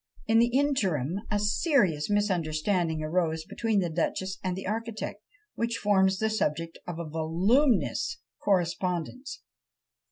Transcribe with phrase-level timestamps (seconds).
[0.25, 5.21] In the interim a serious misunderstanding arose between the duchess and the architect,
[5.53, 9.43] which forms the subject of a voluminous correspondence.